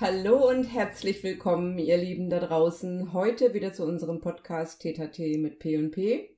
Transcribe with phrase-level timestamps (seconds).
[0.00, 3.12] Hallo und herzlich willkommen, ihr Lieben da draußen.
[3.12, 6.36] Heute wieder zu unserem Podcast TTT mit P&P.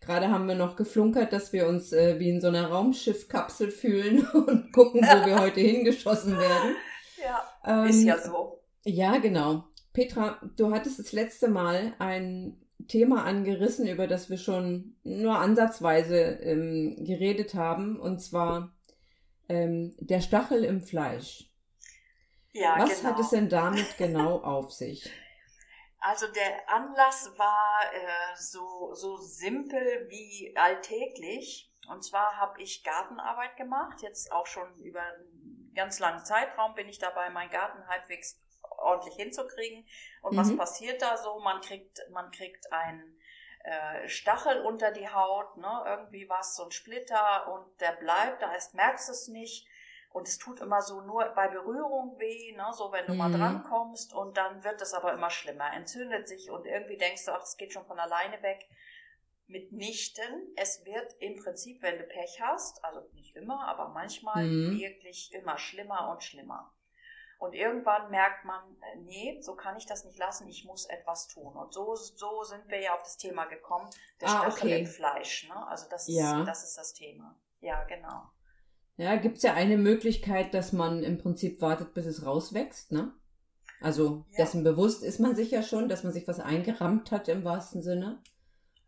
[0.00, 4.24] Gerade haben wir noch geflunkert, dass wir uns äh, wie in so einer Raumschiffkapsel fühlen
[4.46, 6.76] und gucken, wo wir heute hingeschossen werden.
[7.20, 8.60] Ja, Ähm, ist ja so.
[8.84, 9.64] Ja, genau.
[9.92, 12.56] Petra, du hattest das letzte Mal ein
[12.86, 18.76] Thema angerissen, über das wir schon nur ansatzweise ähm, geredet haben, und zwar
[19.48, 21.51] ähm, der Stachel im Fleisch.
[22.52, 23.10] Ja, Was genau.
[23.10, 25.10] hat es denn damit genau auf sich?
[26.00, 31.70] Also der Anlass war äh, so, so simpel wie alltäglich.
[31.88, 34.02] Und zwar habe ich Gartenarbeit gemacht.
[34.02, 38.40] Jetzt auch schon über einen ganz langen Zeitraum bin ich dabei, meinen Garten halbwegs
[38.78, 39.86] ordentlich hinzukriegen.
[40.22, 40.56] Und was Mhm.
[40.56, 41.38] passiert da so?
[41.40, 43.18] Man kriegt, man kriegt einen
[43.64, 45.82] äh, Stachel unter die Haut, ne?
[45.86, 49.68] irgendwie was, so ein Splitter und der bleibt, da ist, merkst du es nicht.
[50.12, 52.66] Und es tut immer so nur bei Berührung weh, ne?
[52.72, 53.38] so wenn du mal Mhm.
[53.38, 57.32] dran kommst und dann wird es aber immer schlimmer, entzündet sich und irgendwie denkst du,
[57.32, 58.68] ach, es geht schon von alleine weg.
[59.48, 64.78] Mitnichten, es wird im Prinzip, wenn du Pech hast, also nicht immer, aber manchmal Mhm.
[64.78, 66.72] wirklich immer schlimmer und schlimmer.
[67.38, 71.26] Und irgendwann merkt man, äh, nee, so kann ich das nicht lassen, ich muss etwas
[71.26, 71.56] tun.
[71.56, 73.90] Und so, so sind wir ja auf das Thema gekommen,
[74.20, 74.80] der Ah, Stachel okay.
[74.80, 75.48] im Fleisch.
[75.48, 75.66] Ne?
[75.66, 76.40] Also das, Ja.
[76.40, 77.36] ist, das ist das Thema.
[77.60, 78.30] Ja, genau.
[79.02, 83.12] Ja, gibt's ja eine Möglichkeit, dass man im Prinzip wartet, bis es rauswächst, ne?
[83.80, 84.38] Also Ja.
[84.38, 87.82] dessen bewusst ist man sich ja schon, dass man sich was eingerammt hat im wahrsten
[87.82, 88.20] Sinne.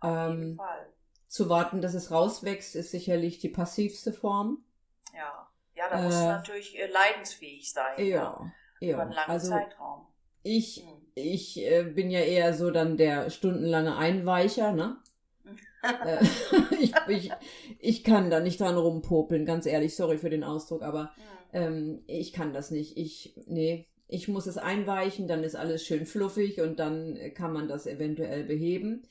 [0.01, 0.87] Auf jeden Ähm, Fall.
[1.27, 4.63] zu warten, dass es rauswächst, ist sicherlich die passivste Form.
[5.13, 7.97] Ja, ja da äh, natürlich äh, leidensfähig sein.
[7.97, 8.05] ne?
[8.09, 8.99] Ja, Über ja.
[9.01, 10.07] einen langen Also Zeitraum.
[10.45, 11.03] ich, Hm.
[11.17, 14.97] ich äh, bin ja eher so dann der stundenlange Einweicher, ne?
[16.07, 16.25] Äh,
[16.81, 17.31] ich, ich,
[17.79, 21.23] ich kann da nicht dran rumpopeln, ganz ehrlich, sorry für den Ausdruck, aber Hm.
[21.57, 22.97] Ähm, ich kann das nicht.
[22.97, 27.69] Ich, nee, ich muss es einweichen, dann ist alles schön fluffig und dann kann man
[27.69, 29.07] das eventuell beheben.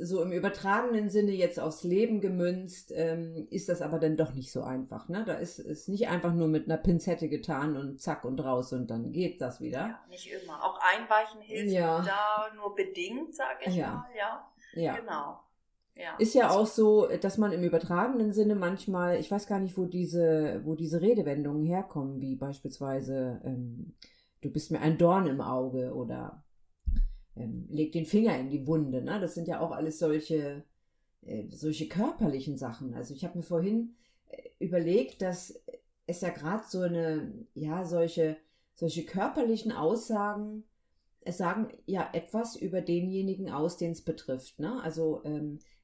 [0.00, 4.52] So im übertragenen Sinne jetzt aufs Leben gemünzt, ähm, ist das aber dann doch nicht
[4.52, 5.08] so einfach.
[5.08, 5.24] Ne?
[5.26, 8.86] Da ist es nicht einfach nur mit einer Pinzette getan und zack und raus und
[8.92, 9.78] dann geht das wieder.
[9.88, 10.62] Ja, nicht immer.
[10.64, 12.02] Auch Einweichen hilft Ja.
[12.02, 13.88] da nur bedingt, sage ich Ja.
[13.94, 14.06] mal.
[14.16, 14.96] Ja, Ja.
[14.98, 15.40] genau.
[15.98, 16.16] Ja.
[16.18, 19.84] Ist ja auch so, dass man im übertragenen Sinne manchmal, ich weiß gar nicht, wo
[19.84, 23.94] diese, wo diese Redewendungen herkommen, wie beispielsweise, ähm,
[24.40, 26.44] du bist mir ein Dorn im Auge oder
[27.34, 29.02] ähm, leg den Finger in die Wunde.
[29.02, 29.18] Ne?
[29.20, 30.62] Das sind ja auch alles solche,
[31.22, 32.94] äh, solche körperlichen Sachen.
[32.94, 33.96] Also ich habe mir vorhin
[34.28, 35.60] äh, überlegt, dass
[36.06, 38.36] es ja gerade so eine, ja, solche,
[38.76, 40.62] solche körperlichen Aussagen,
[41.22, 44.60] es sagen ja etwas über denjenigen aus, den es betrifft.
[44.60, 44.80] Ne?
[44.82, 45.77] Also ähm, äh,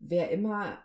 [0.00, 0.78] wer immer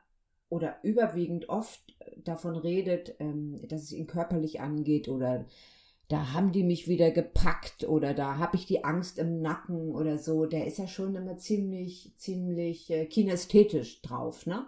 [0.49, 5.45] oder überwiegend oft davon redet, ähm, dass es ihn körperlich angeht oder
[6.07, 10.17] da haben die mich wieder gepackt oder da habe ich die Angst im Nacken oder
[10.17, 14.67] so, der ist ja schon immer ziemlich, ziemlich äh, kinästhetisch drauf, ne?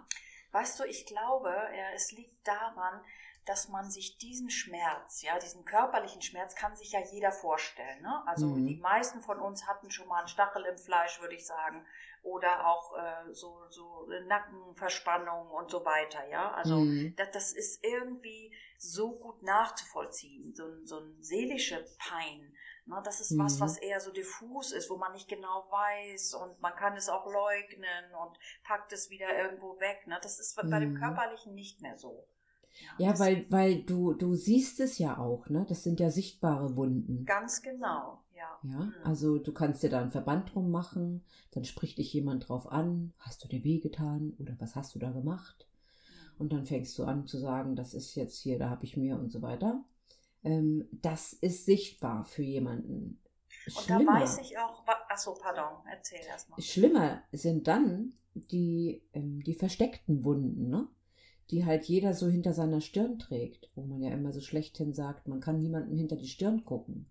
[0.52, 1.50] Weißt du, ich glaube,
[1.96, 3.00] es liegt daran,
[3.44, 8.00] dass man sich diesen Schmerz, ja, diesen körperlichen Schmerz kann sich ja jeder vorstellen.
[8.02, 8.22] Ne?
[8.26, 8.66] Also Mhm.
[8.66, 11.84] die meisten von uns hatten schon mal einen Stachel im Fleisch, würde ich sagen,
[12.22, 16.26] oder auch äh, so, so Nackenverspannung und so weiter.
[16.28, 17.14] Ja, also Mhm.
[17.16, 22.54] das, das ist irgendwie so gut nachzuvollziehen, so, ein- so ein seelische Pein.
[22.84, 23.60] Ne, das ist was, Mhm.
[23.60, 27.26] was eher so diffus ist, wo man nicht genau weiß und man kann es auch
[27.26, 30.04] leugnen und packt es wieder irgendwo weg.
[30.08, 30.18] Ne?
[30.20, 30.98] Das ist bei dem Mhm.
[30.98, 32.26] Körperlichen nicht mehr so.
[32.98, 35.64] Ja, weil, weil du, du siehst es ja auch, ne?
[35.68, 37.24] Das sind ja sichtbare Wunden.
[37.24, 38.58] Ganz genau, ja.
[38.62, 38.94] Ja, Mhm.
[39.04, 43.12] also du kannst dir da einen Verband drum machen, dann spricht dich jemand drauf an,
[43.18, 45.66] hast du dir wehgetan oder was hast du da gemacht?
[46.38, 49.18] Und dann fängst du an zu sagen, das ist jetzt hier, da habe ich mir
[49.18, 49.84] und so weiter.
[50.44, 53.20] Ähm, das ist sichtbar für jemanden.
[53.76, 56.60] Und da weiß ich auch, wa- ach so, pardon, erzähl erst mal.
[56.60, 60.88] Schlimmer sind dann die, ähm, die versteckten Wunden, ne?
[61.52, 65.28] Die halt jeder so hinter seiner Stirn trägt, wo man ja immer so schlechthin sagt,
[65.28, 67.06] man kann niemandem hinter die Stirn gucken.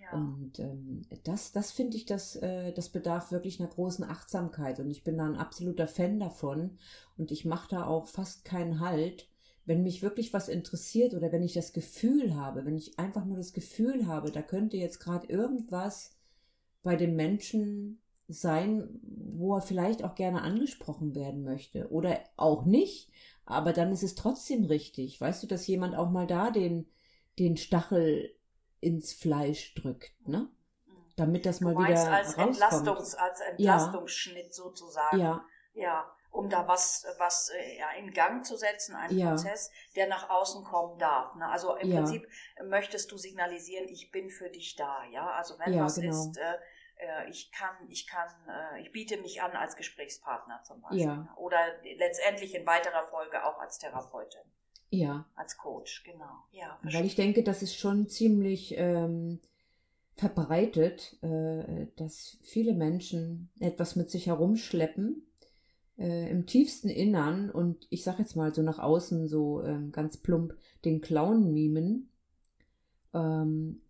[0.00, 0.12] Ja.
[0.16, 4.78] Und ähm, das, das finde ich, das, äh, das bedarf wirklich einer großen Achtsamkeit.
[4.78, 6.78] Und ich bin da ein absoluter Fan davon.
[7.18, 9.28] Und ich mache da auch fast keinen Halt,
[9.66, 13.38] wenn mich wirklich was interessiert oder wenn ich das Gefühl habe, wenn ich einfach nur
[13.38, 16.16] das Gefühl habe, da könnte jetzt gerade irgendwas
[16.82, 17.98] bei dem Menschen
[18.28, 23.10] sein, wo er vielleicht auch gerne angesprochen werden möchte oder auch nicht,
[23.46, 25.20] aber dann ist es trotzdem richtig.
[25.20, 26.88] Weißt du, dass jemand auch mal da den,
[27.38, 28.34] den Stachel
[28.80, 30.48] ins Fleisch drückt, ne?
[31.16, 32.48] Damit das mal du meinst wieder als, rauskommt.
[32.50, 35.18] Entlastungs, als Entlastungsschnitt sozusagen.
[35.18, 35.44] Ja,
[35.74, 39.30] Ja, um da was, was äh, ja, in Gang zu setzen, einen Ja.
[39.30, 41.34] Prozess, der nach außen kommen darf.
[41.36, 41.48] Ne?
[41.48, 41.96] Also im Ja.
[41.96, 42.28] Prinzip
[42.64, 45.04] möchtest du signalisieren, ich bin für dich da.
[45.12, 46.10] Ja, also wenn Ja, was genau.
[46.10, 46.58] ist, äh,
[47.28, 51.02] ich kann, ich kann, äh, ich biete mich an als Gesprächspartner zum Beispiel.
[51.02, 51.34] Ja.
[51.36, 51.58] Oder
[51.96, 54.42] letztendlich in weiterer Folge auch als Therapeutin,
[54.90, 55.26] ja.
[55.34, 56.44] als Coach, genau.
[56.52, 59.40] Ja, Weil ich denke, das ist schon ziemlich ähm,
[60.14, 65.26] verbreitet, äh, dass viele Menschen etwas mit sich herumschleppen
[65.98, 70.16] äh, im tiefsten Innern und ich sag jetzt mal so nach außen so ähm, ganz
[70.16, 72.10] plump den Clown mimen.
[73.12, 73.83] Ähm,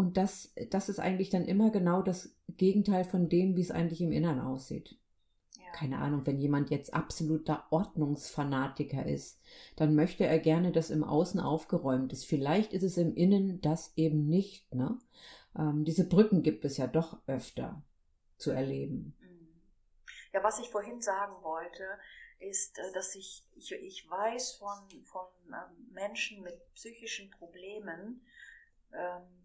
[0.00, 4.00] und das, das ist eigentlich dann immer genau das Gegenteil von dem, wie es eigentlich
[4.00, 5.00] im Innern aussieht
[5.70, 5.78] ja.
[5.78, 9.40] keine Ahnung, wenn jemand jetzt absoluter Ordnungsfanatiker ist,
[9.76, 12.24] dann möchte er gerne, dass im Außen aufgeräumt ist.
[12.24, 14.72] Vielleicht ist es im Innen das eben nicht.
[14.74, 14.98] Ne?
[15.58, 17.82] Ähm, diese Brücken gibt es ja doch öfter
[18.36, 19.16] zu erleben.
[19.20, 19.48] Mhm.
[20.32, 21.84] Ja, was ich vorhin sagen wollte,
[22.38, 28.22] ist, äh, dass ich, ich, ich weiß von, von ähm, Menschen mit psychischen Problemen,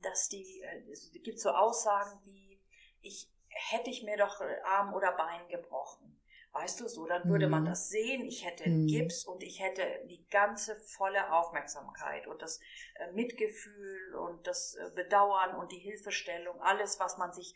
[0.02, 2.60] dass die, äh, es gibt so Aussagen wie,
[3.02, 6.12] ich hätte ich mir doch äh, Arm oder Bein gebrochen.
[6.52, 7.66] Weißt du so, dann würde man Mhm.
[7.66, 8.88] das sehen, ich hätte Mhm.
[8.88, 12.60] Gips und ich hätte die ganze volle Aufmerksamkeit und das
[12.96, 17.56] äh, Mitgefühl und das Bedauern und die Hilfestellung, alles, was man sich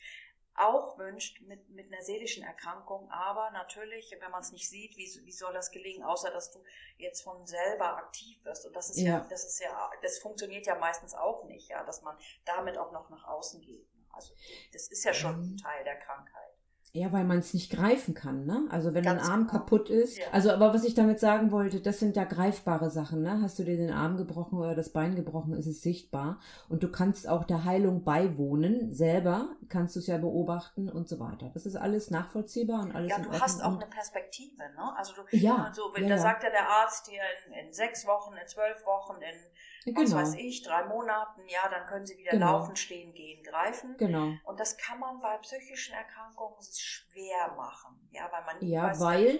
[0.59, 5.07] auch wünscht mit, mit einer seelischen Erkrankung, aber natürlich, wenn man es nicht sieht, wie,
[5.25, 6.63] wie soll das gelingen, außer dass du
[6.97, 8.65] jetzt von selber aktiv wirst.
[8.65, 9.27] Und das ist ja, Ja.
[9.29, 13.09] das ist ja, das funktioniert ja meistens auch nicht, ja, dass man damit auch noch
[13.09, 13.87] nach außen geht.
[14.11, 14.33] Also
[14.73, 15.57] das ist ja schon Mhm.
[15.57, 16.48] Teil der Krankheit.
[16.91, 18.67] Ja, weil man es nicht greifen kann, ne?
[18.71, 19.51] Also wenn Ganz ein Arm genau.
[19.51, 20.17] kaputt ist.
[20.17, 20.25] Ja.
[20.31, 23.41] Also, aber was ich damit sagen wollte, das sind ja greifbare Sachen, ne?
[23.43, 26.39] Hast du dir den Arm gebrochen oder das Bein gebrochen, ist es sichtbar.
[26.67, 31.19] Und du kannst auch der Heilung beiwohnen, selber kannst du es ja beobachten und so
[31.19, 31.51] weiter.
[31.53, 34.97] Das ist alles nachvollziehbar und alles Ja, du hast auch eine Perspektive, ne?
[34.97, 38.07] Also du, Ja, also, wenn, ja, da sagt ja der Arzt dir in, in sechs
[38.07, 39.35] Wochen, in zwölf Wochen, in
[39.95, 42.37] was genau, weiß ich, drei Monaten, ja, dann können sie wieder Genau.
[42.37, 43.97] laufen, stehen, gehen, greifen.
[43.97, 44.41] genau.
[44.43, 49.39] Und das kann man bei psychischen Erkrankungen schwer machen, ja, weil man Ja, weiß, weil,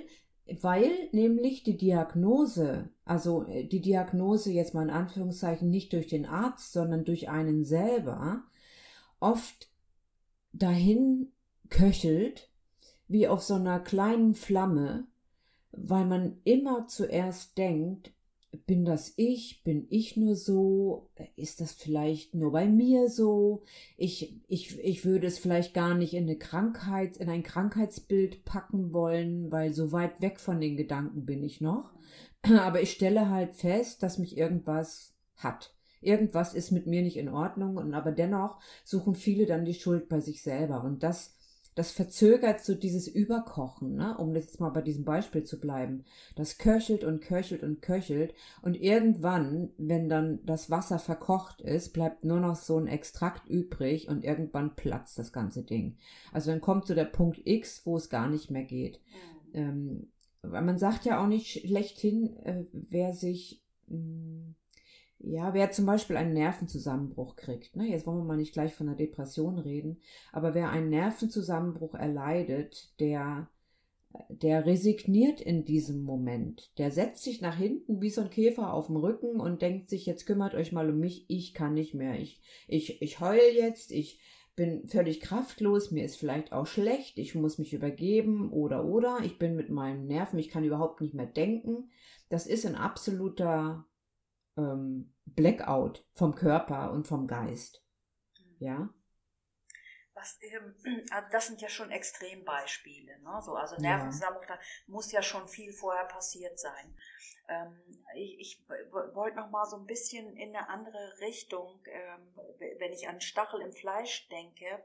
[0.61, 6.25] weil nämlich die Diagnose, also äh, die Diagnose jetzt mal in Anführungszeichen nicht durch den
[6.25, 8.43] Arzt, sondern durch einen selber,
[9.19, 9.69] oft
[10.53, 11.31] dahin
[11.69, 12.49] köchelt,
[13.07, 15.07] wie auf so einer kleinen Flamme,
[15.71, 18.13] weil man immer zuerst denkt,
[18.65, 19.63] bin das ich?
[19.63, 21.09] Bin ich nur so?
[21.35, 23.63] Ist das vielleicht nur bei mir so?
[23.97, 28.93] Ich, ich, ich würde es vielleicht gar nicht in eine Krankheit, in ein Krankheitsbild packen
[28.93, 31.91] wollen, weil so weit weg von den Gedanken bin ich noch.
[32.43, 35.73] Aber ich stelle halt fest, dass mich irgendwas hat.
[36.01, 40.07] Irgendwas ist mit mir nicht in Ordnung und aber dennoch suchen viele dann die Schuld
[40.07, 41.35] bei sich selber und das
[41.75, 44.17] das verzögert so dieses Überkochen, ne?
[44.17, 46.03] um jetzt mal bei diesem Beispiel zu bleiben.
[46.35, 52.25] Das köchelt und köchelt und köchelt und irgendwann, wenn dann das Wasser verkocht ist, bleibt
[52.25, 55.97] nur noch so ein Extrakt übrig und irgendwann platzt das ganze Ding.
[56.33, 58.99] Also dann kommt so der Punkt X, wo es gar nicht mehr geht.
[59.53, 59.59] Mhm.
[59.59, 60.11] Ähm,
[60.41, 64.53] weil man sagt ja auch nicht schlechthin, äh, wer sich, mh,
[65.19, 67.75] ja, wer zum Beispiel einen Nervenzusammenbruch kriegt.
[67.75, 67.89] Ne?
[67.89, 72.93] Jetzt wollen wir mal nicht gleich von einer Depression reden, aber wer einen Nervenzusammenbruch erleidet,
[72.99, 73.49] der,
[74.29, 76.71] der resigniert in diesem Moment.
[76.77, 80.05] Der setzt sich nach hinten wie so ein Käfer auf dem Rücken und denkt sich,
[80.05, 82.17] jetzt kümmert euch mal um mich, ich kann nicht mehr.
[82.17, 84.19] Ich, ich, ich heul jetzt, ich
[84.55, 89.37] bin völlig kraftlos, mir ist vielleicht auch schlecht, ich muss mich übergeben oder oder, ich
[89.37, 91.89] bin mit meinen Nerven, ich kann überhaupt nicht mehr denken.
[92.29, 93.85] Das ist ein absoluter
[94.57, 97.83] ähm, Blackout vom Körper und vom Geist.
[98.59, 98.89] Ja,
[100.13, 100.75] Was, ähm,
[101.11, 103.19] also das sind ja schon Extrembeispiele.
[103.19, 103.41] Ne?
[103.41, 103.81] So, also Ja.
[103.81, 106.95] Nervenzusammenbruch, da muss ja schon viel vorher passiert sein.
[107.47, 107.81] Ähm,
[108.15, 112.33] ich ich wollte noch mal so ein bisschen in eine andere Richtung, ähm,
[112.79, 114.83] wenn ich an Stachel im Fleisch denke,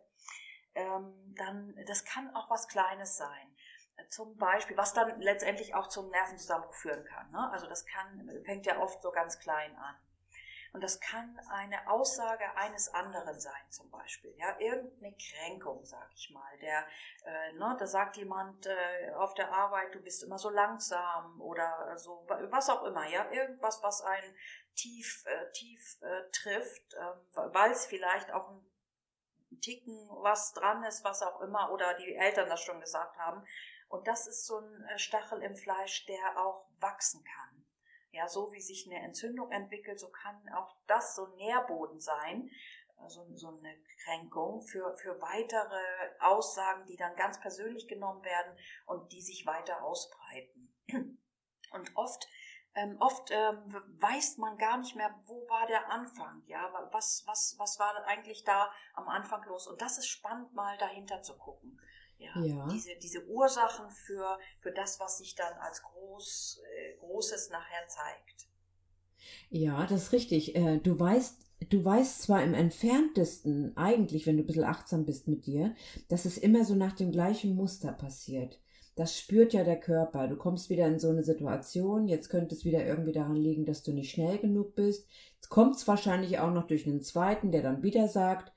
[0.74, 3.53] ähm, dann, das kann auch was Kleines sein.
[4.10, 7.30] Zum Beispiel, was dann letztendlich auch zum Nervenzusammenbruch führen kann.
[7.30, 7.50] Ne?
[7.52, 9.96] Also das kann, fängt ja oft so ganz klein an.
[10.74, 14.34] Und das kann eine Aussage eines anderen sein, zum Beispiel.
[14.38, 16.58] Ja, irgendeine Kränkung, sag ich mal.
[16.60, 16.84] Der,
[17.24, 21.96] äh, ne, da sagt jemand äh, auf der Arbeit, du bist immer so langsam oder
[21.96, 23.08] so, was auch immer.
[23.08, 24.34] Ja, irgendwas, was einen
[24.74, 27.12] tief, äh, tief äh, trifft, äh,
[27.54, 28.66] weil es vielleicht auch ein
[29.60, 33.46] ticken, was dran ist, was auch immer, oder die Eltern das schon gesagt haben.
[33.94, 37.64] Und das ist so ein äh, Stachel im Fleisch, der auch wachsen kann.
[38.10, 42.50] Ja, so wie sich eine Entzündung entwickelt, so kann auch das so ein Nährboden sein,
[43.06, 45.80] so, so eine Kränkung für, für weitere
[46.18, 50.74] Aussagen, die dann ganz persönlich genommen werden und die sich weiter ausbreiten.
[51.70, 52.28] Und oft
[52.76, 57.56] ähm, oft ähm, weiß man gar nicht mehr, wo war der Anfang, ja, was, was,
[57.58, 59.66] was war eigentlich da am Anfang los.
[59.66, 61.80] Und das ist spannend, mal dahinter zu gucken.
[62.18, 62.68] Ja, ja.
[62.68, 68.48] Diese, diese Ursachen für, für das, was sich dann als groß, äh, Großes nachher zeigt.
[69.50, 70.54] Ja, das ist richtig.
[70.54, 71.38] Äh, du weißt,
[71.70, 75.74] du weißt zwar im entferntesten eigentlich, wenn du ein bisschen achtsam bist mit dir,
[76.08, 78.60] dass es immer so nach dem gleichen Muster passiert
[78.96, 80.28] das spürt ja der Körper.
[80.28, 83.82] Du kommst wieder in so eine Situation, jetzt könnte es wieder irgendwie daran liegen, dass
[83.82, 85.08] du nicht schnell genug bist.
[85.34, 88.52] Jetzt kommt es wahrscheinlich auch noch durch einen zweiten, der dann wieder sagt,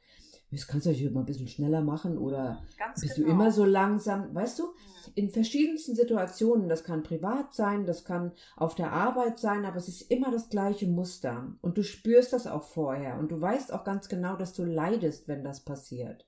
[0.51, 3.27] das kannst du hier mal ein bisschen schneller machen oder Ganz bist genau.
[3.27, 4.63] du immer so langsam, weißt du?
[4.63, 5.11] Mhm.
[5.15, 9.87] In verschiedensten Situationen, das kann privat sein, das kann auf der Arbeit sein, aber es
[9.87, 13.83] ist immer das gleiche Muster und du spürst das auch vorher und du weißt auch
[13.83, 16.25] ganz genau, dass du leidest, wenn das passiert.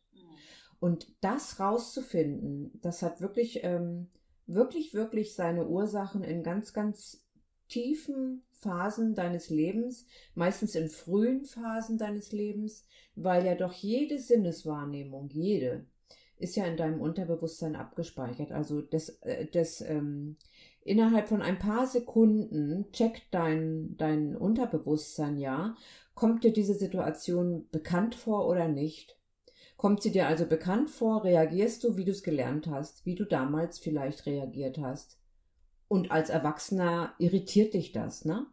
[0.80, 4.08] Und das rauszufinden, das hat wirklich, ähm,
[4.48, 7.26] wirklich, wirklich seine Ursachen in ganz, ganz
[7.70, 12.86] tiefen Phasen deines Lebens, meistens in frühen Phasen deines Lebens,
[13.16, 15.86] weil ja doch jede Sinneswahrnehmung, jede,
[16.38, 18.52] ist ja in deinem Unterbewusstsein abgespeichert.
[18.52, 20.38] Also das, äh, das ähm,
[20.82, 25.76] innerhalb von ein paar Sekunden checkt dein, dein Unterbewusstsein ja,
[26.16, 29.18] kommt dir diese Situation bekannt vor oder nicht.
[29.78, 33.24] Kommt sie dir also bekannt vor, reagierst du, wie du es gelernt hast, wie du
[33.24, 35.19] damals vielleicht reagiert hast.
[35.90, 38.46] Und als Erwachsener irritiert dich das, ne?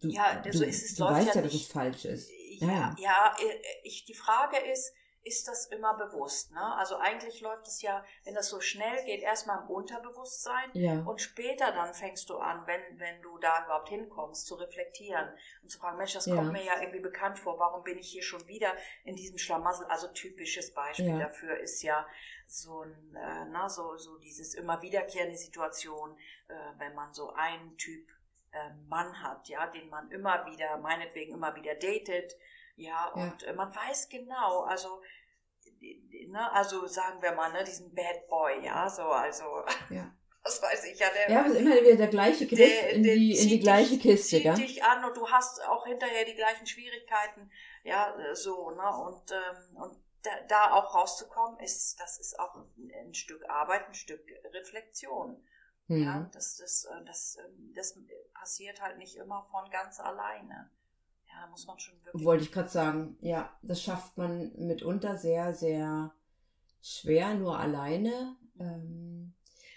[0.00, 2.30] Du, ja, so du, ist es du weißt ja, ja dass es falsch ist.
[2.58, 3.36] Ja, ja, ja
[3.84, 4.92] ich, die Frage ist,
[5.22, 6.52] ist das immer bewusst.
[6.52, 6.76] Ne?
[6.76, 11.00] Also eigentlich läuft es ja, wenn das so schnell geht, erstmal im Unterbewusstsein ja.
[11.00, 15.28] und später dann fängst du an, wenn, wenn du da überhaupt hinkommst, zu reflektieren
[15.62, 16.34] und zu fragen, Mensch, das ja.
[16.34, 18.72] kommt mir ja irgendwie bekannt vor, warum bin ich hier schon wieder
[19.04, 19.86] in diesem Schlamassel?
[19.86, 21.18] Also typisches Beispiel ja.
[21.18, 22.06] dafür ist ja
[22.46, 26.16] so ein, äh, na, so, so dieses immer wiederkehrende Situation,
[26.48, 28.08] äh, wenn man so einen Typ
[28.52, 32.36] äh, Mann hat, ja, den man immer wieder, meinetwegen immer wieder datet,
[32.80, 33.48] ja, und ja.
[33.48, 35.02] Äh, man weiß genau, also,
[35.80, 39.44] ne, also sagen wir mal, ne, diesen Bad Boy, ja, so, also,
[39.90, 40.14] ja.
[40.42, 41.30] was weiß ich, ja, der.
[41.30, 44.58] Ja, immer wieder der gleiche Griff der, in, die, in die gleiche dich, Kiste, zieht
[44.58, 47.50] dich an und du hast auch hinterher die gleichen Schwierigkeiten,
[47.84, 53.14] ja, so, ne, und, ähm, und da, da auch rauszukommen, ist, das ist auch ein,
[53.14, 54.22] Stück Arbeit, ein Stück
[54.52, 55.42] Reflexion.
[55.86, 56.02] Mhm.
[56.02, 57.98] Ja, das, das, äh, das, ähm, das
[58.34, 60.70] passiert halt nicht immer von ganz alleine.
[61.32, 62.24] Ja, muss man schon wirklich.
[62.24, 66.12] Wollte ich gerade sagen, ja, das schafft man mitunter sehr, sehr
[66.82, 68.36] schwer, nur alleine.
[68.58, 69.32] Ähm,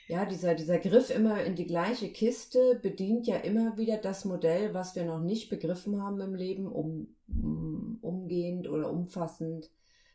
[0.08, 4.74] ja, dieser, dieser Griff immer in die gleiche Kiste bedient ja immer wieder das Modell,
[4.74, 9.70] was wir noch nicht begriffen haben im Leben, um, um umgehend oder umfassend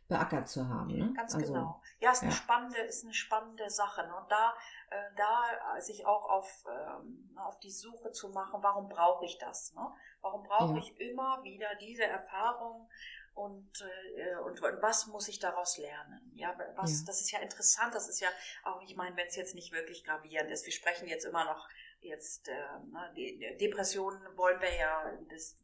[0.09, 0.89] beackert zu haben.
[0.89, 1.13] Ne?
[1.15, 1.83] Ganz also, genau.
[2.01, 4.07] Ja, ist eine spannende, ist eine spannende Sache.
[4.07, 4.17] Ne?
[4.17, 4.55] Und da,
[4.91, 9.75] äh, da sich auch auf, ähm, auf die Suche zu machen, warum brauche ich das?
[9.75, 9.87] Ne?
[10.23, 10.79] Warum brauche ja.
[10.79, 12.89] ich immer wieder diese Erfahrung
[13.35, 13.71] und,
[14.17, 16.33] äh, und was muss ich daraus lernen?
[16.35, 17.07] Ja, was, ja.
[17.07, 18.29] das ist ja interessant, das ist ja
[18.65, 21.69] auch, ich meine, wenn es jetzt nicht wirklich gravierend ist, wir sprechen jetzt immer noch
[22.01, 22.53] jetzt, äh,
[22.91, 25.57] ne, die Depressionen wollen wir ja, das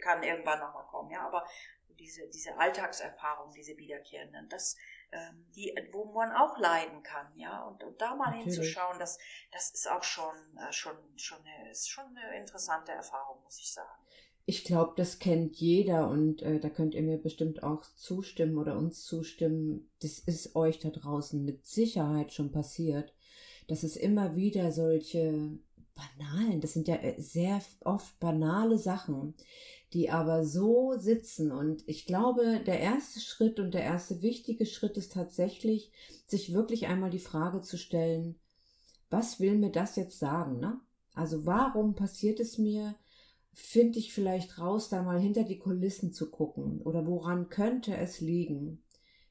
[0.00, 1.46] kann irgendwann nochmal kommen, ja, aber
[1.98, 4.76] diese, diese Alltagserfahrung, diese wiederkehrenden, das,
[5.12, 8.56] ähm, die, wo man auch leiden kann, ja, und, und da mal Natürlich.
[8.56, 9.18] hinzuschauen, das,
[9.50, 13.72] das ist auch schon, äh, schon, schon, eine, ist schon eine interessante Erfahrung, muss ich
[13.72, 14.02] sagen.
[14.44, 18.76] Ich glaube, das kennt jeder und äh, da könnt ihr mir bestimmt auch zustimmen oder
[18.76, 19.90] uns zustimmen.
[20.00, 23.14] Das ist euch da draußen mit Sicherheit schon passiert,
[23.68, 25.60] dass es immer wieder solche
[25.94, 29.34] banalen, das sind ja äh, sehr oft banale Sachen,
[29.92, 31.52] die aber so sitzen.
[31.52, 35.92] Und ich glaube, der erste Schritt und der erste wichtige Schritt ist tatsächlich,
[36.26, 38.38] sich wirklich einmal die Frage zu stellen,
[39.10, 40.58] was will mir das jetzt sagen?
[40.58, 40.80] Ne?
[41.14, 42.94] Also warum passiert es mir?
[43.52, 46.80] Finde ich vielleicht raus, da mal hinter die Kulissen zu gucken?
[46.80, 48.82] Oder woran könnte es liegen?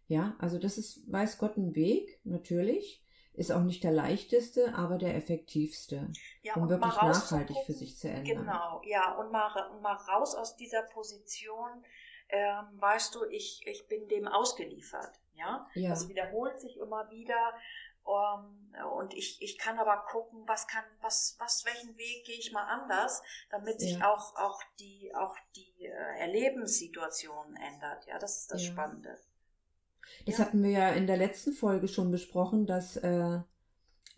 [0.07, 3.00] Ja, also das ist, weiß Gott, ein Weg, natürlich.
[3.33, 6.11] Ist auch nicht der leichteste, aber der effektivste,
[6.41, 8.39] ja, um wirklich nachhaltig für sich zu ändern.
[8.39, 9.49] Genau, ja, und mal,
[9.81, 11.83] mal raus aus dieser Position,
[12.27, 15.17] ähm, weißt du, ich, ich bin dem ausgeliefert.
[15.33, 15.67] Ja?
[15.75, 15.89] ja.
[15.89, 17.53] Das wiederholt sich immer wieder.
[18.03, 22.37] Um, ähm, und ich, ich kann aber gucken, was kann, was, was, welchen Weg gehe
[22.37, 23.21] ich mal anders,
[23.51, 24.11] damit sich ja.
[24.11, 28.07] auch, auch die, auch die äh, Erlebenssituation ändert.
[28.07, 28.71] Ja, das ist das ja.
[28.71, 29.19] Spannende.
[30.25, 30.45] Das Ja.
[30.45, 33.39] hatten wir ja in der letzten Folge schon besprochen, dass, äh,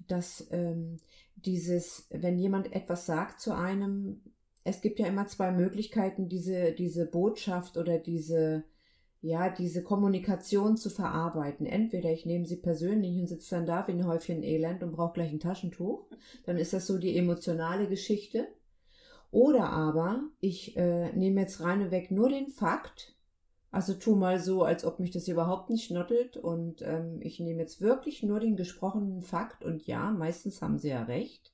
[0.07, 0.99] dass ähm,
[1.35, 4.21] dieses, wenn jemand etwas sagt zu einem,
[4.63, 8.63] es gibt ja immer zwei Möglichkeiten, diese, diese Botschaft oder diese,
[9.21, 11.65] ja, diese Kommunikation zu verarbeiten.
[11.65, 15.13] Entweder ich nehme sie persönlich und sitze dann da wie ein Häufchen Elend und brauche
[15.13, 16.07] gleich ein Taschentuch.
[16.45, 18.47] Dann ist das so die emotionale Geschichte.
[19.31, 23.15] Oder aber ich äh, nehme jetzt reineweg nur den Fakt,
[23.73, 27.59] also tu mal so, als ob mich das überhaupt nicht schnottelt und ähm, ich nehme
[27.59, 31.51] jetzt wirklich nur den gesprochenen Fakt und ja, meistens haben sie ja recht.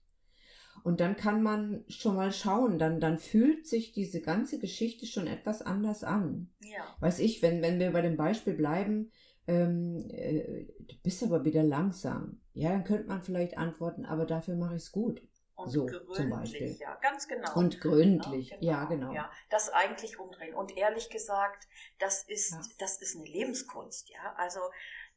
[0.84, 5.28] Und dann kann man schon mal schauen, dann, dann fühlt sich diese ganze Geschichte schon
[5.28, 6.50] etwas anders an.
[6.62, 6.84] Ja.
[7.00, 9.12] Weiß ich, wenn, wenn wir bei dem Beispiel bleiben,
[9.48, 12.42] ähm, äh, du bist aber wieder langsam.
[12.54, 15.22] Ja, dann könnte man vielleicht antworten, aber dafür mache ich es gut.
[15.60, 16.78] Und So, gründlich, zum Beispiel.
[16.80, 17.54] ja, ganz genau.
[17.56, 19.12] Und gründlich, ja, genau.
[19.14, 20.54] Ja, das eigentlich umdrehen.
[20.56, 21.68] Und ehrlich gesagt,
[22.00, 22.62] das ist, Ja.
[22.80, 24.34] das ist eine Lebenskunst, ja.
[24.38, 24.62] Also,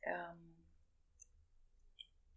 [0.02, 0.48] ähm,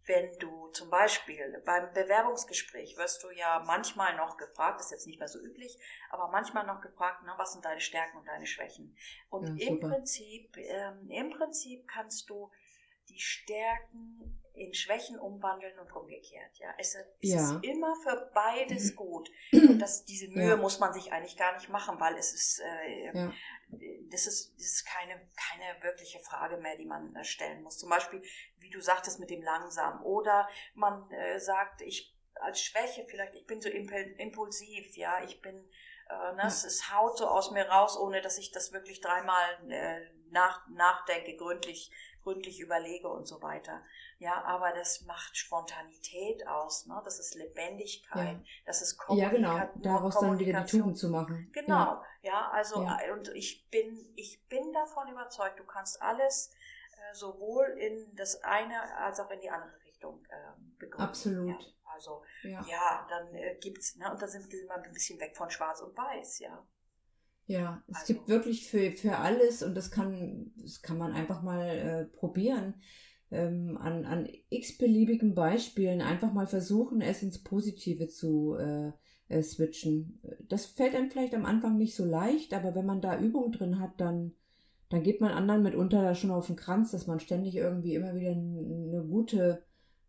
[0.04, 5.18] wenn du zum Beispiel beim Bewerbungsgespräch wirst du ja manchmal noch gefragt, ist jetzt nicht
[5.18, 5.76] mehr so üblich,
[6.10, 8.96] aber manchmal noch gefragt, na, was sind deine Stärken und deine Schwächen?
[9.30, 9.80] Und Ja, im.
[9.80, 12.52] Prinzip, ähm, im Prinzip kannst du
[13.08, 16.56] die Stärken in Schwächen umwandeln und umgekehrt.
[16.58, 17.56] Ja, es, es Ja.
[17.56, 19.30] ist immer für beides gut.
[19.52, 20.56] Und das, diese Mühe Ja.
[20.56, 23.32] muss man sich eigentlich gar nicht machen, weil es ist, äh, Ja.
[24.10, 27.78] das ist, das ist keine, keine wirkliche Frage mehr, die man äh, stellen muss.
[27.78, 28.22] Zum Beispiel,
[28.58, 30.02] wie du sagtest, mit dem langsam.
[30.04, 35.40] Oder man äh, sagt, ich als Schwäche vielleicht, ich bin so impul- impulsiv, ja, ich
[35.40, 35.56] bin,
[36.08, 39.70] äh, ne, es, es haut so aus mir raus, ohne dass ich das wirklich dreimal
[39.70, 40.00] äh,
[40.30, 41.90] nach, nachdenke, gründlich,
[42.22, 43.84] gründlich überlege und so weiter.
[44.18, 47.00] Ja, aber das macht Spontanität aus, ne?
[47.04, 48.42] Das ist Lebendigkeit, Ja.
[48.64, 49.60] das ist Ja, genau.
[49.76, 50.80] Daraus dann wieder die Kommunikation.
[50.80, 51.50] Tugend zu machen.
[51.52, 52.04] Genau, Ja.
[52.22, 56.50] ja, also äh, und ich bin, ich bin davon überzeugt, du kannst alles
[56.92, 60.36] äh, sowohl in das eine als auch in die andere Richtung äh,
[60.78, 61.08] begründen.
[61.08, 61.75] Absolut.
[61.96, 62.64] Ja, also Ja.
[62.68, 65.96] ja, dann äh, gibt's, ne, und da sind wir ein bisschen weg von Schwarz und
[65.96, 66.66] Weiß, ja.
[67.46, 71.42] Ja, es Also- gibt wirklich für, für alles und das kann, das kann man einfach
[71.42, 72.74] mal äh, probieren.
[73.30, 78.92] Ähm, an, an x-beliebigen Beispielen einfach mal versuchen, es ins Positive zu äh,
[79.28, 80.20] äh, switchen.
[80.48, 83.80] Das fällt einem vielleicht am Anfang nicht so leicht, aber wenn man da Übung drin
[83.80, 84.34] hat, dann,
[84.90, 88.14] dann geht man anderen mitunter da schon auf den Kranz, dass man ständig irgendwie immer
[88.14, 89.64] wieder eine gute,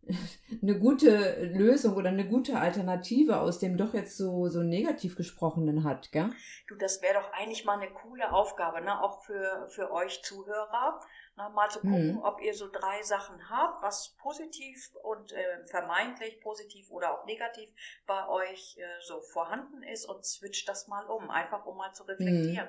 [0.62, 5.84] eine gute Lösung oder eine gute Alternative aus dem doch jetzt so, so negativ gesprochenen
[5.84, 6.30] hat, gell?
[6.66, 9.02] Du, das wäre doch eigentlich mal eine coole Aufgabe, ne?
[9.02, 11.00] auch für, für euch Zuhörer,
[11.36, 11.50] ne?
[11.54, 12.22] mal zu gucken, Mhm.
[12.22, 17.70] ob ihr so drei Sachen habt, was positiv und äh, vermeintlich positiv oder auch negativ
[18.06, 22.04] bei euch äh, so vorhanden ist und switcht das mal um, einfach um mal zu
[22.04, 22.68] reflektieren.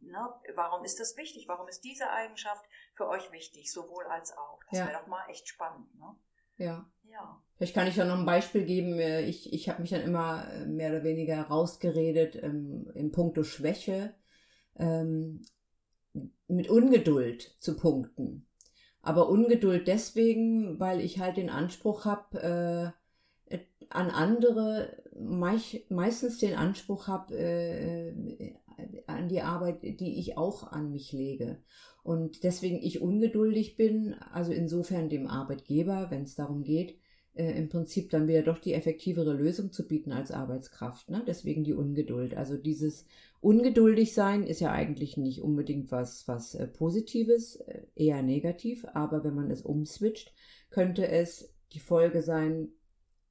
[0.00, 0.32] Ne?
[0.54, 1.46] Warum ist das wichtig?
[1.46, 4.58] Warum ist diese Eigenschaft für euch wichtig, sowohl als auch?
[4.70, 4.86] Das Ja.
[4.88, 5.94] wäre doch mal echt spannend.
[5.98, 6.16] Ne?
[6.60, 6.86] Ja.
[7.10, 7.42] Ja.
[7.56, 8.98] Vielleicht kann ich ja noch ein Beispiel geben.
[8.98, 13.42] Äh, Ich, ich habe mich dann immer äh, mehr oder weniger rausgeredet ähm, in puncto
[13.42, 14.14] Schwäche,
[14.78, 15.42] ähm,
[16.48, 18.46] mit Ungeduld zu punkten.
[19.02, 22.94] Aber Ungeduld deswegen, weil ich halt den Anspruch habe,
[23.48, 28.54] äh, äh, an andere, meich, meistens den Anspruch habe, äh,
[29.06, 31.62] an die Arbeit, die ich auch an mich lege.
[32.10, 36.98] Und deswegen ich ungeduldig bin, also insofern dem Arbeitgeber, wenn es darum geht,
[37.34, 41.08] äh, im Prinzip dann wieder doch die effektivere Lösung zu bieten als Arbeitskraft.
[41.08, 41.22] Ne?
[41.24, 42.36] Deswegen die Ungeduld.
[42.36, 43.04] Also dieses
[43.40, 49.22] ungeduldig sein ist ja eigentlich nicht unbedingt was, was äh, Positives, äh, eher negativ, aber
[49.22, 50.34] wenn man es umswitcht,
[50.70, 52.70] könnte es die Folge sein,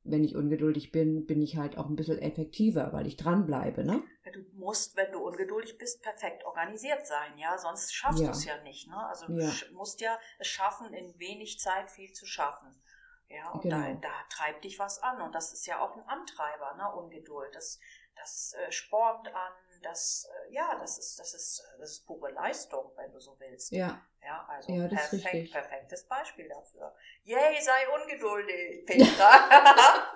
[0.05, 4.01] wenn ich ungeduldig bin, bin ich halt auch ein bisschen effektiver, weil ich dranbleibe, ne?
[4.31, 8.27] Du musst, wenn du ungeduldig bist, perfekt organisiert sein, ja, sonst schaffst Ja.
[8.27, 8.87] du es ja nicht.
[8.89, 8.97] Ne?
[9.07, 9.47] Also du Ja.
[9.49, 12.81] sch- musst ja es schaffen, in wenig Zeit viel zu schaffen.
[13.29, 13.77] Ja, und Genau.
[13.77, 16.91] da, da treibt dich was an und das ist ja auch ein Antreiber, ne?
[16.95, 17.53] Ungeduld.
[17.53, 17.79] Das,
[18.15, 22.31] das äh, spornt an, das, äh, ja, das ist, das ist, äh, das ist pure
[22.31, 23.71] Leistung, wenn du so willst.
[23.71, 26.93] Ja, Ja, also Ja, perfekt, perfektes Beispiel dafür.
[27.23, 30.07] Yay, sei ungeduldig, Petra.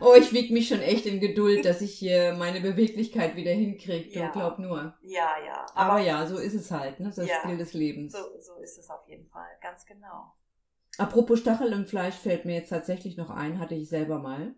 [0.00, 4.18] Oh, ich wieg mich schon echt in Geduld, dass ich hier meine Beweglichkeit wieder hinkriege.
[4.18, 4.30] Ja.
[4.30, 4.96] glaub nur.
[5.02, 5.66] ja, ja.
[5.74, 7.12] Aber, ja, so ist es halt, ne?
[7.14, 7.40] Das Ja.
[7.40, 8.12] Spiel des Lebens.
[8.12, 10.32] So, so ist es auf jeden Fall, ganz genau.
[10.98, 14.54] Apropos Stachel im Fleisch fällt mir jetzt tatsächlich noch ein, hatte ich selber mal.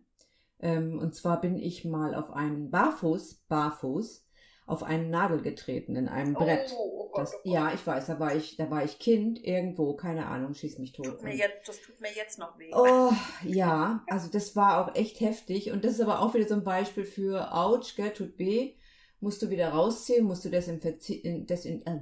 [0.61, 4.25] Ähm, und zwar bin ich mal auf einen Barfuß, Barfuß,
[4.67, 6.73] auf einen Nagel getreten in einem Brett.
[6.77, 7.53] Oh, oh Gott, Das, oh Gott.
[7.53, 10.93] ja, ich weiß, da war ich, da war ich Kind irgendwo, keine Ahnung, schieß mich
[10.93, 11.07] tot.
[11.07, 12.71] Tut mir jetzt, das tut mir jetzt noch weh.
[12.75, 13.13] Oh,
[13.45, 16.65] ja, also das war auch echt heftig und das ist aber auch wieder so ein
[16.65, 18.75] Beispiel für Autsch, gell, tut weh.
[19.21, 22.01] musst du wieder rausziehen, musst du desinfizieren, desin, äh,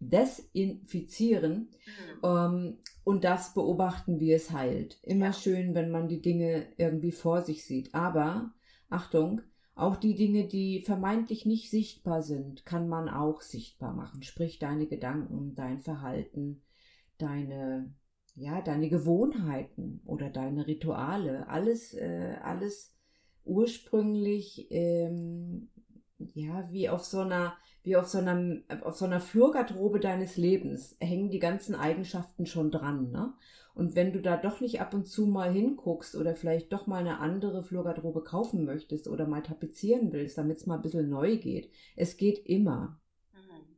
[0.00, 2.20] desinfizieren Mhm.
[2.22, 4.98] ähm, und das beobachten, wie es heilt.
[5.02, 7.94] Immer schön, wenn man die Dinge irgendwie vor sich sieht.
[7.94, 8.52] Aber,
[8.88, 9.42] Achtung,
[9.74, 14.22] auch die Dinge, die vermeintlich nicht sichtbar sind, kann man auch sichtbar machen.
[14.22, 16.62] Sprich deine Gedanken, dein Verhalten,
[17.18, 17.92] deine,
[18.36, 21.48] ja, deine Gewohnheiten oder deine Rituale.
[21.48, 22.94] Alles, äh, alles
[23.44, 25.70] ursprünglich, ähm,
[26.34, 30.96] ja, wie auf so einer, wie auf so einer, auf so einer Flurgarderobe deines Lebens
[31.00, 33.32] hängen die ganzen Eigenschaften schon dran, ne?
[33.74, 36.98] Und wenn du da doch nicht ab und zu mal hinguckst oder vielleicht doch mal
[36.98, 41.38] eine andere Flurgarderobe kaufen möchtest oder mal tapezieren willst, damit es mal ein bisschen neu
[41.38, 43.00] geht, es geht immer.
[43.32, 43.76] Mhm.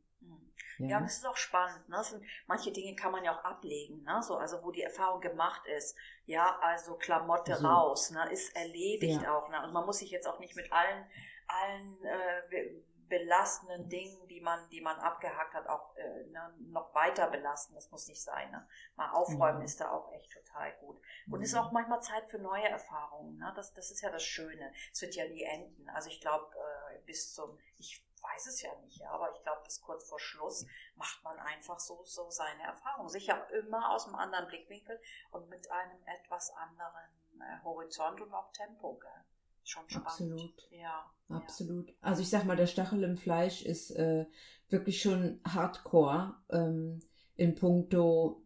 [0.77, 0.89] Mhm.
[0.89, 1.89] Ja, und es ist auch spannend.
[1.89, 2.03] Ne?
[2.03, 4.21] Sind, manche Dinge kann man ja auch ablegen, ne?
[4.21, 5.95] so, also wo die Erfahrung gemacht ist.
[6.27, 7.65] Ja, also Klamotte So.
[7.67, 8.31] raus, ne?
[8.31, 9.35] ist erledigt Ja.
[9.35, 9.49] auch.
[9.49, 9.63] Ne?
[9.65, 11.05] Und man muss sich jetzt auch nicht mit allen,
[11.47, 16.93] allen äh, be- belastenden Dingen, die man, die man abgehakt hat, auch äh, ne, noch
[16.93, 17.73] weiter belasten.
[17.75, 18.51] Das muss nicht sein.
[18.51, 18.67] Ne?
[18.97, 19.65] Mal aufräumen Ja.
[19.65, 20.97] ist da auch echt total gut.
[21.27, 21.41] Und Mhm.
[21.43, 23.37] es ist auch manchmal Zeit für neue Erfahrungen.
[23.37, 23.51] Ne?
[23.55, 24.73] Das, das ist ja das Schöne.
[24.91, 25.87] Es wird ja nie enden.
[25.89, 26.53] Also ich glaube,
[26.93, 30.19] äh, bis zum, ich weiß es ja nicht, ja, aber ich glaube, bis kurz vor
[30.19, 33.07] Schluss macht man einfach so, so seine Erfahrungen.
[33.07, 34.99] Sicher immer aus einem anderen Blickwinkel
[35.31, 38.95] und mit einem etwas anderen äh, Horizont und auch Tempo.
[38.95, 39.23] Gell?
[39.67, 40.07] Schon spannend.
[40.07, 40.69] Absolut.
[40.71, 41.11] Ja.
[41.27, 41.93] Absolut.
[41.99, 44.25] Also ich sag mal, der Stachel im Fleisch ist äh,
[44.69, 47.01] wirklich schon hardcore ähm,
[47.35, 48.45] in puncto,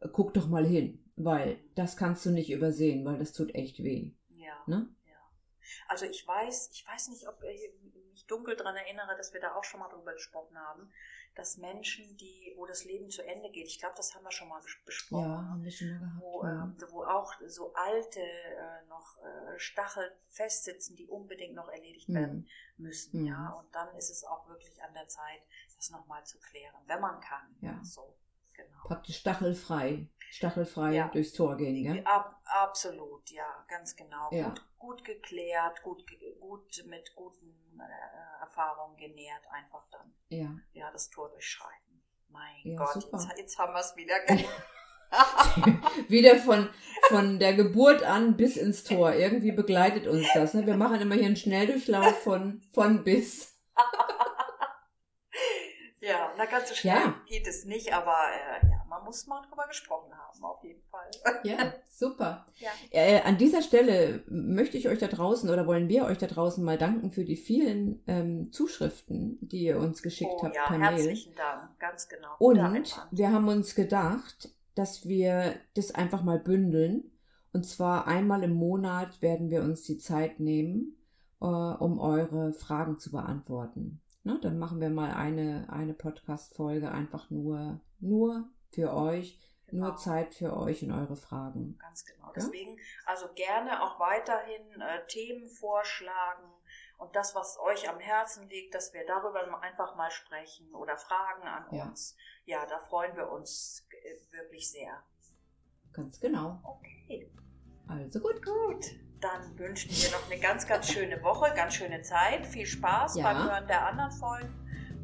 [0.00, 3.82] äh, guck doch mal hin, weil das kannst du nicht übersehen, weil das tut echt
[3.82, 4.12] weh.
[4.30, 4.46] Ja.
[4.46, 4.62] ja.
[4.66, 4.88] Ne?
[5.06, 5.12] ja.
[5.88, 7.60] Also ich weiß, ich weiß nicht, ob ich
[8.10, 10.90] mich dunkel daran erinnere, dass wir da auch schon mal drüber gesprochen haben,
[11.34, 14.48] dass Menschen, die, wo das Leben zu Ende geht, ich glaube, das haben wir schon
[14.48, 15.30] mal besprochen.
[15.30, 16.20] Ja, haben wir schon mal gehabt.
[16.20, 16.74] wo, ja.
[16.78, 22.42] äh, wo auch so alte äh, noch äh, Stachel festsitzen, die unbedingt noch erledigt werden
[22.76, 22.84] Hm.
[22.84, 23.26] müssen, Mhm.
[23.28, 23.50] ja.
[23.52, 25.42] Und dann ist es auch wirklich an der Zeit,
[25.76, 27.56] das nochmal zu klären, wenn man kann.
[27.60, 27.80] Ja.
[27.82, 28.14] So,
[28.54, 28.86] genau.
[28.86, 31.08] Praktisch stachelfrei, stachelfrei Ja.
[31.08, 32.02] durchs Tor gehen, gell?
[32.04, 34.28] Ab, absolut, ja, ganz genau.
[34.30, 34.48] Ja.
[34.48, 36.04] Gut, gut geklärt, gut,
[36.40, 40.50] gut mit guten äh, Erfahrungen genährt, einfach dann Ja.
[40.72, 42.02] ja das Tor durchschreiten.
[42.28, 44.14] Mein Gott, jetzt, jetzt haben wir es wieder.
[46.08, 46.68] Wieder von,
[47.08, 49.12] von der Geburt an bis ins Tor.
[49.12, 50.54] Irgendwie begleitet uns das.
[50.54, 50.66] Ne?
[50.66, 53.58] Wir machen immer hier einen Schnelldurchlauf von, von bis.
[56.42, 57.14] Na ganz so schnell Ja.
[57.26, 58.16] geht es nicht, aber
[58.60, 61.08] äh, ja, man muss mal drüber gesprochen haben, auf jeden Fall.
[61.44, 62.46] Ja, super.
[62.56, 62.70] Ja.
[62.90, 66.64] Äh, an dieser Stelle möchte ich euch da draußen oder wollen wir euch da draußen
[66.64, 70.78] mal danken für die vielen ähm, Zuschriften, die ihr uns geschickt oh habt ja, per
[70.78, 70.96] Mail.
[70.96, 72.34] herzlichen Dank, ganz genau.
[72.38, 77.04] Und wir haben uns gedacht, dass wir das einfach mal bündeln.
[77.52, 80.96] Und zwar einmal im Monat werden wir uns die Zeit nehmen,
[81.40, 84.01] äh, um eure Fragen zu beantworten.
[84.24, 84.38] Ne?
[84.40, 89.86] Dann machen wir mal eine, eine Podcast-Folge einfach nur, nur für euch, Genau.
[89.86, 91.78] nur Zeit für euch und eure Fragen.
[91.78, 92.30] Ganz genau.
[92.36, 96.44] Deswegen also gerne auch weiterhin äh, Themen vorschlagen
[96.98, 101.48] und das, was euch am Herzen liegt, dass wir darüber einfach mal sprechen oder Fragen
[101.48, 101.84] an Ja.
[101.86, 102.14] uns.
[102.44, 105.02] Ja, da freuen wir uns äh, wirklich sehr.
[105.94, 106.60] Ganz genau.
[106.64, 107.30] Okay,
[107.88, 108.44] Also gut.
[108.44, 108.86] gut.
[109.22, 112.44] Dann wünschen wir noch eine ganz, ganz schöne Woche, ganz schöne Zeit.
[112.44, 113.22] Viel Spaß Ja.
[113.32, 114.52] beim Hören der anderen Folgen.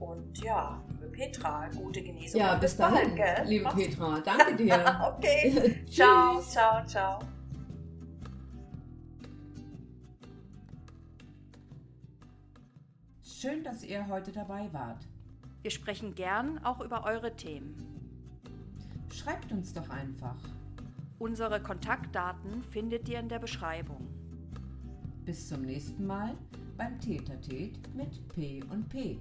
[0.00, 2.40] Und ja, liebe Petra, gute Genesung.
[2.40, 3.44] Ja, bis bald, dahin, gell?
[3.46, 4.20] liebe Mach's Petra.
[4.24, 5.00] Danke dir.
[5.16, 7.18] Okay, ciao, ciao, ciao.
[13.22, 15.06] Schön, dass ihr heute dabei wart.
[15.62, 17.76] Wir sprechen gern auch über eure Themen.
[19.12, 20.36] Schreibt uns doch einfach.
[21.18, 24.06] Unsere Kontaktdaten findet ihr in der Beschreibung.
[25.24, 26.36] Bis zum nächsten Mal
[26.76, 29.18] beim Tätertät mit P und P.